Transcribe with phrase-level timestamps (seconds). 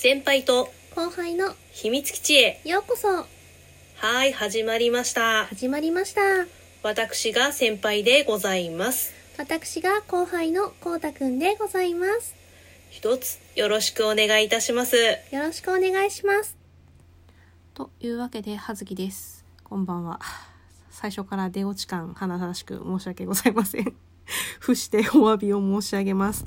[0.00, 3.08] 先輩と後輩の秘密基地へようこそ
[3.96, 6.20] はい始まりました始まりました
[6.84, 12.36] 私が先輩でございます私が後輩のこうたくんでございます
[12.90, 16.56] 一つよろしくお願いいたしますよろしくお願いします
[17.74, 19.44] というわけで、はずきです。
[19.62, 20.18] こんばんは。
[20.90, 23.94] 最初から出落ち感、華々しく申し訳ございません。
[24.58, 26.44] 伏してお詫びを申し上げます。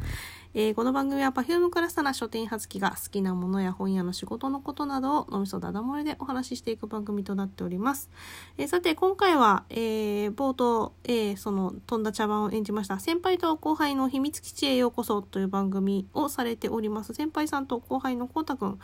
[0.53, 8.09] えーこの番組は Perfume クラスターな書店はずきが好きなものや本屋の仕事のことなどを脳みそだだ漏れでお話ししていく番組となっております。
[8.57, 18.77] えーさて、今回は、えー冒頭、えーその飛んだ茶番を演じました先輩と後輩の秘密基地へようこそという番組をされております先輩さんと後輩のこうたくん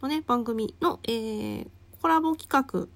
[0.00, 1.68] のね、番組の、えー
[2.00, 2.88] コラボ企画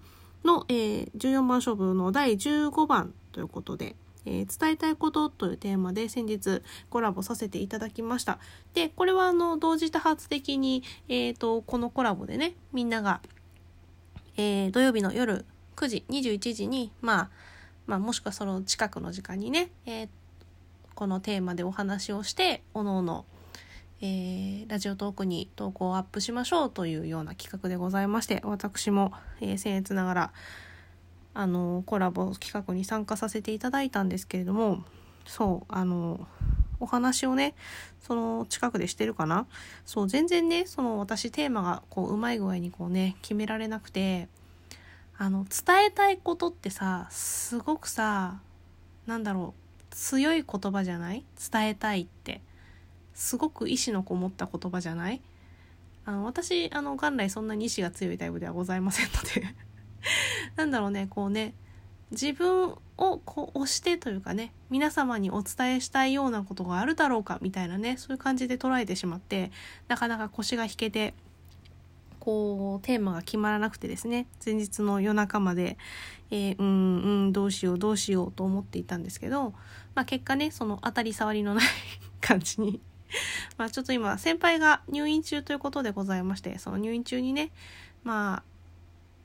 [0.45, 3.95] の、えー14番勝負の第15番ということで、
[4.27, 8.39] えー伝えたいことというテーマで先日コラボさせていただきました。
[8.75, 13.21] で、これはあの、同時多発的に、えっ、と、このコラボでね、みんなが、
[14.37, 15.45] えー土曜日の夜
[15.77, 17.31] 9時、21時に、まあ、
[17.87, 20.09] まあ、もしくはその近くの時間にね、えー
[20.95, 23.27] このテーマでお話をして、おのおの、
[24.01, 30.33] えーラジオトークに投稿をアップしましょうというような企画でございまして私も、えー、僭越ながら
[31.39, 34.85] あのコラボ企画に参加させていただいたんですけれども
[35.27, 36.27] そうあの
[36.81, 37.55] お話をね
[38.01, 39.47] その近くでしてるかな？
[39.85, 44.29] そう全然ねその私テーマがこううまい具合にこうね決められなくて
[45.19, 48.41] あの伝えたいことってさすごくさ
[49.07, 51.25] なんだろう強い言葉じゃない？
[51.53, 52.41] 伝えたいって。
[53.15, 55.23] すごく意志のこもった言葉じゃない？
[56.05, 59.55] あの私あの元来そんなに意志が強いタイプではございませんので。
[60.57, 61.55] なんだろうねこうね
[62.11, 69.51] 自分をこう押してというかね皆様にお伝えしたいようなことがあるだろうかみたいなねそういう感じで捉えてしまって
[69.89, 71.15] なかなか腰が引けて
[72.27, 75.79] こうテーマが決まらなくてですね前日の夜中まで、
[76.33, 79.51] えーうんうんどうしようどうしようと思っていたんですけど、
[79.95, 81.65] まあ、結果ねその当たり障りのない
[82.21, 82.81] 感じに
[83.57, 87.53] まあちょっと今先輩が入院中ということでございましてその入院中にね
[88.03, 88.56] まあ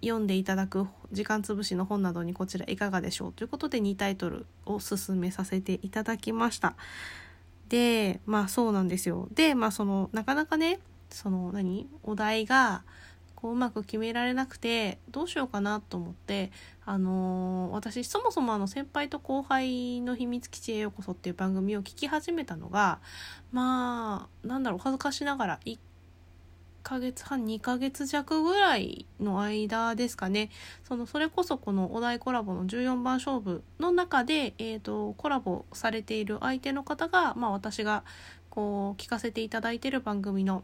[0.01, 6.75] 読んでいただく時間つぶしの本などにこちらいかがでしょうということで2タイトルを進めさせていただきました。
[7.69, 9.27] でまあそうなんですよ。
[9.33, 10.79] でまあそのなかなかね
[11.09, 11.87] その何？
[12.03, 12.83] お題が
[13.35, 16.51] こううまく決められなくてどうしようかなと思って
[16.85, 22.99] あのー私そもそもあの先輩と後輩の秘密基地へようこそっていう番組を聞き始めたのが
[23.51, 25.77] まあなんだろう恥ずかしながら1
[26.83, 30.49] ヶ月半2ヶ月弱ぐらいの間ですかね
[30.87, 38.03] そのそれこそこのお題コラボの14番勝負の中で、えー、とコラボされている相手の方が、まあ、私が
[38.49, 40.63] こう聞かせていただいてる番組の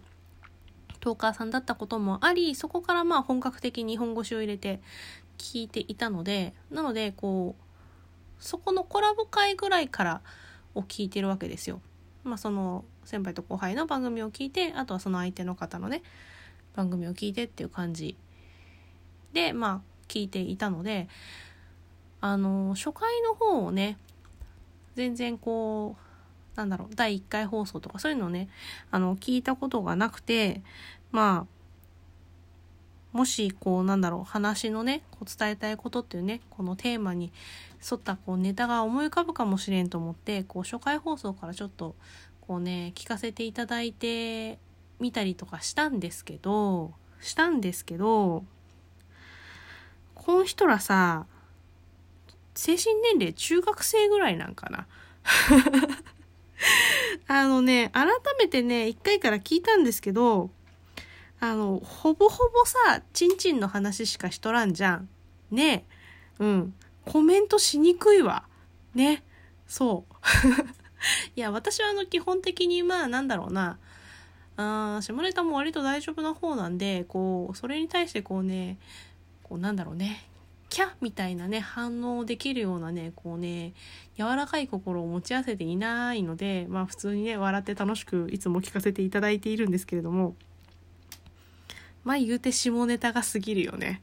[0.99, 4.81] トーカーさんだったこともありそこからまあ本格的に日本腰を入れて
[5.37, 7.63] 聞いていたのでなのでこう
[8.39, 10.21] そこのコラボ会ぐらいから
[10.75, 11.81] を聞いてるわけですよ。
[12.27, 16.03] まあその先輩と後輩の番組を聞いてあとはその相手の方のね
[16.75, 18.15] 番組を聞いてっていう感じ
[19.33, 21.07] でまあ聞いていたので
[22.21, 23.97] あの初回の方をね
[24.95, 28.49] 全然こうなんだろう第1回放送とかそういうのをね
[28.89, 30.61] あの聞いたことがなくて
[31.11, 31.56] まあ
[33.17, 37.33] もしこうなんだろう話のねこう伝えたいことっていうねこのテーマに
[37.91, 41.95] 沿ったこうネタが思い浮かぶかもしれんと思ってこう初回放送からちょっと
[42.41, 44.59] こうね聞かせていただいて
[44.99, 48.43] みたりとかしたんですけどしたんですけど
[50.13, 51.25] この人らさ
[52.53, 54.85] 精神年齢中学生ぐらいなんかな。
[57.27, 58.05] あのね改
[58.37, 60.51] めてね一回から聞いたんですけど
[61.39, 65.09] あのほぼほぼさちんちんの話しかしとらんじゃん。
[65.51, 65.85] ね。
[66.39, 66.73] うん。
[67.05, 68.43] コメントしにくいわ。
[68.95, 69.23] ね。
[69.67, 70.13] そう。
[71.35, 73.77] いや私はあの基本的にまあなんだろうな。
[74.59, 78.79] あー下ネタも割と大丈夫な方なんでこうそれに対してこうね
[79.43, 80.27] こうなんだろうね。
[80.69, 83.73] キャみたいなね反応できるようなねこうね
[84.17, 90.35] 柔らかい心を持ち合わせていないのでまあ普通にね笑って楽しくいつも聞かせていただいているんですけれども。
[92.03, 94.01] まあ言うて下ネタが過ぎるよね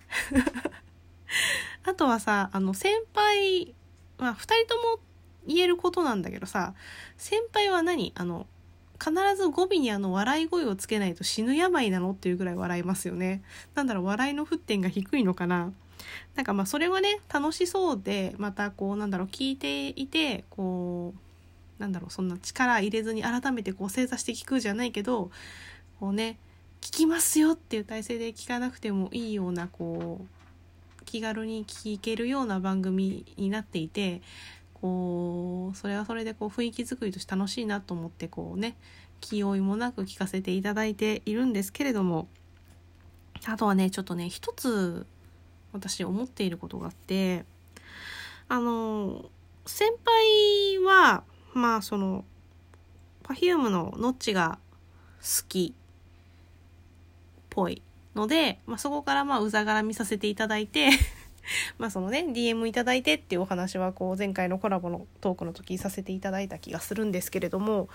[1.84, 3.74] あとはさあの先輩
[4.18, 5.00] まあ2人とも
[5.46, 6.74] 言えることなんだけどさ
[7.16, 8.12] 先輩は何？
[8.14, 8.46] あの
[9.02, 13.42] 必ず語尾にあの笑い声をつけないと死ぬ病なのっていうぐらい笑いますよね。
[13.74, 15.72] なんだろう笑いの沸点が低いのかな？
[16.36, 21.12] なんかまあそれはね楽しそうでまたこうなんだろう聞いていてこ
[21.78, 25.30] うなんだろうそんな力入れずに改めてこう正座して聞くじゃないけど
[25.98, 26.38] こうね
[26.84, 34.20] 聞きますよっていう体制で聞かなくてもいいようなこう気軽に聞けるような番組になっていて
[34.74, 38.76] こうそれはそれでこう雰囲気作りとして楽しいなと思ってこうね
[39.22, 42.28] 気負いもなく聞かせていただいているんですけれども
[43.46, 45.06] あとはねちょっとね一つ
[45.72, 47.46] 私思っていることがあって
[48.46, 49.24] あの
[49.64, 51.22] 先輩は
[51.54, 52.26] まあその
[53.22, 54.58] Perfume のノッチが
[55.22, 55.72] 好き
[57.54, 57.82] ぽい
[58.14, 60.90] ので、まあ、そこからまあうざがらみさせていただいて
[61.78, 67.88] まあそのね DM いただいてっていうお話はこう前回のコラボのトークの時させていただいた気がするんですけれども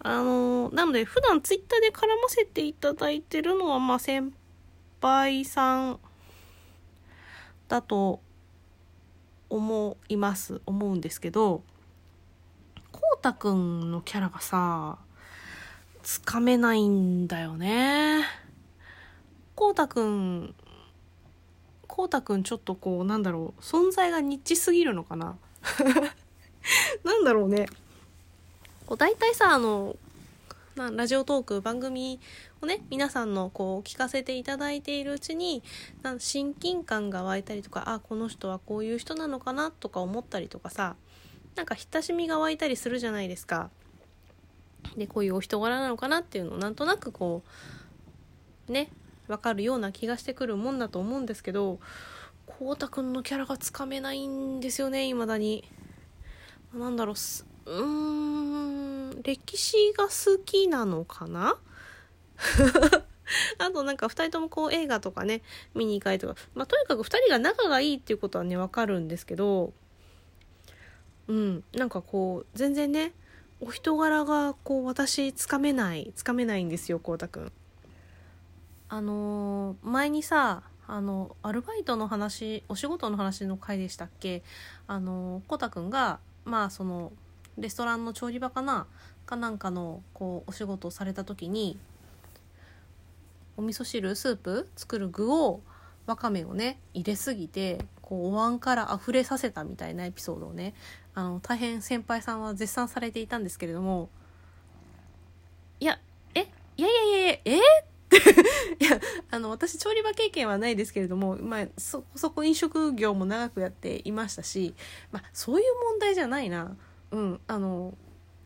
[0.00, 4.32] あのなので普段ツイッターで絡ませていただいてるのはまあ先
[5.00, 6.00] 輩さん
[7.68, 8.20] だと
[9.48, 10.60] 思います。
[10.64, 11.62] 思うんですけど
[12.92, 14.98] こうたくんのキャラがさ
[16.02, 18.24] つかめないんだよね。
[19.60, 20.54] こうたくん
[21.86, 25.36] こうたくんちょっとこうなんだろう存在がニッチすぎるのかな？
[27.04, 27.66] なんだろうね
[28.86, 29.96] こう大体さあの
[30.76, 32.20] なラジオトーク番組
[32.62, 35.62] をね皆さんのこう聞かせていただいているうちに
[36.00, 40.96] な親近感が湧いたりとかあこの人はこういう人なのかなとか思ったりとかさ
[41.54, 43.68] なんか親しみが湧いたりするじゃないですか。
[44.96, 47.42] でこういうお人柄なのかなっていうのをなんとなくこ
[48.66, 48.88] うね
[49.30, 51.78] わかるような気がしてくるもんだと思うんですけど
[52.46, 55.64] こうたくんのキャラがつかめないんですよね未だに。
[56.74, 61.56] なんだろうすうーん歴史が好きなのかな？
[63.58, 65.42] あとなんか2人ともこう映画とかね
[65.74, 69.72] 見に行かれとか、まあ、とにかく2人が仲がいいっていうことはねわかるんですけど
[71.28, 73.12] うんなんかこう全然ね
[73.60, 77.52] お人柄がこう私つかめないつかめないんですよこうたくん。
[78.92, 84.42] あの前にさあのアルバイトの話お仕事の話の回でしたっけ？
[84.88, 87.12] あのこうたくんがまあその
[87.56, 88.88] レストランの調理場かな？
[89.26, 91.78] かなんかのこうお仕事をされた時に
[93.56, 95.60] お味噌汁スープ作る具を
[96.06, 100.74] わかめをね入れすぎてこうお椀から溢れさせたみたいなエピソードをね
[101.14, 104.08] あの大変先輩さんは絶賛されていたんですけれども
[105.78, 106.00] いや
[106.34, 106.48] え？
[106.76, 107.60] いやいやいやいやえ？
[108.80, 114.74] いやあの私調理場経験はないですけれども、まあ、そこそこ飲食業も長くやっていましたし、
[115.12, 116.76] まあ、そういう問題じゃないな。
[117.12, 117.94] うん、あの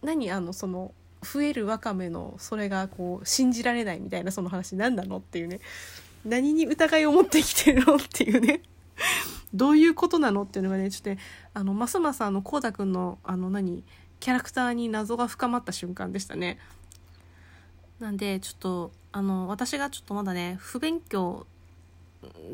[0.03, 5.61] 何あのその増えるわかめのそれがこう信じられないみたいなその話何なのっていうね
[6.25, 8.63] 何に疑いを持ってきてるのっていうね
[9.53, 11.19] どういうことなのっていうのがねちょっとね
[11.55, 13.85] あのますますあのこうたくんのあの何
[14.21, 16.59] キャラクターに謎が深まった瞬間でしたね。
[18.01, 21.47] なんでちょっとあの私がちょっとまだね不勉強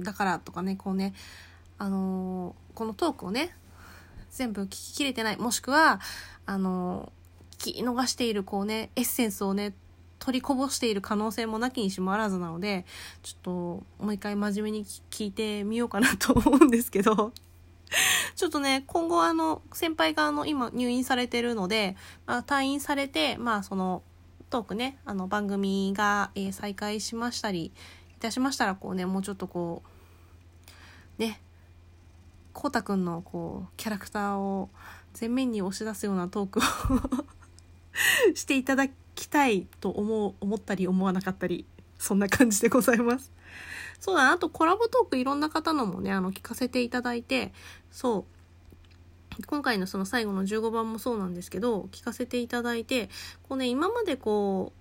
[0.01, 1.15] だからとかねこうね
[1.79, 3.55] あのこのトークをね
[4.31, 6.01] 全部聞ききれてないもしくは
[6.47, 7.13] あの
[7.59, 9.75] 聞き逃しているこうねエッセンスをね
[10.19, 12.85] 取りこぼしている可能性もなきにしもあらずなので
[13.23, 13.51] ちょっと
[14.05, 17.33] もう一回真面目に聞いてみようかなと思うんですけど
[18.37, 21.97] ちょっとね今後あの先輩があの今入院されてるので、
[22.27, 24.03] まあ、退院されてまあその
[24.51, 29.83] トークねあの番組が、えー再開しましたりいたしましたらこうねもうちょっとこ
[31.19, 31.41] うね
[32.53, 34.69] こうたくんのこうキャラクターを
[35.19, 36.63] 前面に押し出すようなトークを
[38.35, 41.65] していただきたいと思う思ったり思わなかったり
[41.99, 43.33] そんな感じでございます。
[44.01, 47.53] そうだあとコラボトークいろんな方のもねあの聞かせていただいて
[47.91, 48.40] そう
[49.47, 53.09] 今回のその最後の15番もそうなんですけど聞かせていただいて
[53.49, 54.81] こうね今までこう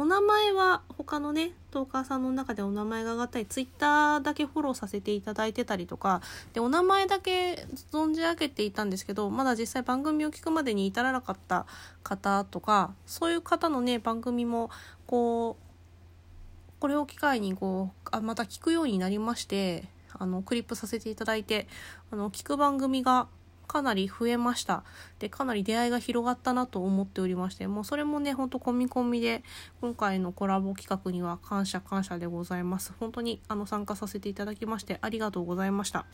[0.00, 6.22] お名前は他のねトーカーさんの中でお名前が上がったりツイッターだけフォローさせていただいてたりとか
[6.54, 11.66] でお名前だけ存じ上げていたんですけどまだ実際番組を聞くまでに至らなかった
[12.02, 14.70] 方とかそういう方のね番組も
[15.06, 21.68] こうこれを機会にこうあまた聞くようになりましてあのクリップさせていただいて
[22.10, 23.28] あの聞く番組が
[23.70, 24.82] かなり増えました。
[25.20, 29.44] でかなり出会いが広がったなと思っておりましてもうそれもねほんと込み込みで
[29.80, 32.92] 今回のコラボ企画には感謝感謝でございます。
[32.98, 36.04] 本当にあの参加させていただきましてありがとうございました。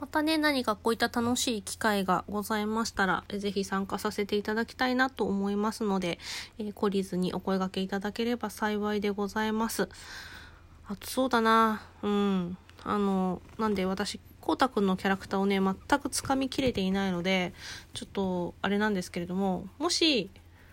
[0.00, 6.18] またね何かこういった楽しい機会がございましたらえぜひ参加させていただきたいなと思いますので、
[6.58, 9.88] えー懲りずにお声掛けいただければ幸いでございます。
[10.88, 11.80] あとそうだな。
[12.02, 12.58] うん。
[12.84, 17.54] あのなんで私こうたくんのキャラクターをね全くつかみきれていないので
[17.94, 20.30] ちょっとあれなんですけれどももし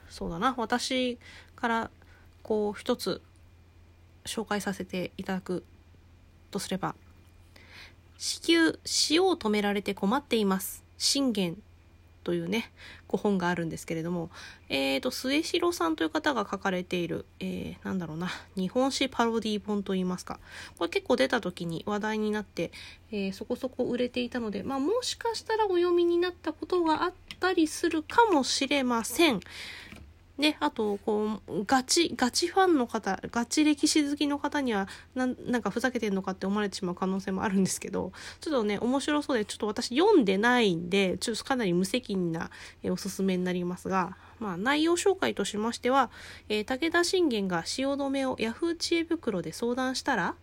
[0.09, 1.17] そうだな私
[1.55, 1.91] から
[2.43, 3.21] こう一つ
[4.25, 5.63] 紹介させていただく
[6.51, 6.95] とすれば
[8.17, 8.73] 子宮
[9.11, 10.83] 塩を止められて困っています。
[10.97, 11.55] 信玄。
[12.23, 12.71] というね
[13.07, 14.29] ご本があるんですけれども、
[14.69, 20.39] えーと、末城さんという方が書かれている、えー、なんだろうな日本史パロディ本といいますか
[20.77, 22.71] これ結構出た時に話題になって、
[23.11, 29.39] えー、そこそこ売れていたので、まあ、もしかしたらお読みになったことがあったりするかもしれません。
[30.39, 42.51] ね、あと、こう、ガチ、ガチファンの方、ガチ歴史好きの方には、な、なんかふざけてんのかって思われてしまう可能性もあるんですけど、ちょっとね、面白そうで、ちょっと私読んでないんで、ちょっとかなり無責任な、
[42.84, 46.10] えおすすめになりますが、まあ、内容紹介としましては、
[46.48, 50.36] えー、武田信玄が汐留をヤフー知恵袋で相談したら、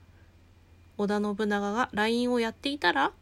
[0.99, 3.13] 織田信長が LINE をやっていたら、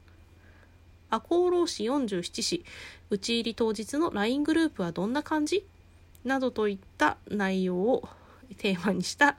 [1.09, 2.65] 赤穂浪士47士、
[3.11, 5.65] 討ち入り当日の LINE グループはどんな感じ
[6.25, 8.09] などといった内容を
[8.59, 9.37] テーマにした、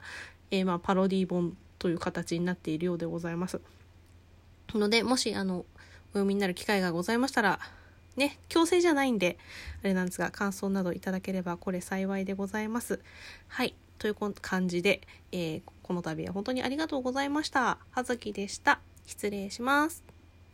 [0.50, 3.60] えー、まあ、パロディ本という形になっているようでございます。
[4.74, 5.64] ので、もし、あの、お
[6.10, 7.60] 読みになる機会がございましたら、
[8.16, 9.38] ね、強制じゃないんで、
[9.82, 13.00] あれなんですが、感想などいただければ、これ幸いでございます。
[13.48, 13.74] はい。
[13.98, 15.00] という感じで、
[15.32, 17.78] えー、この度は本当にありがとうございました。
[17.90, 18.80] はずきでした。
[19.06, 20.15] 失礼します。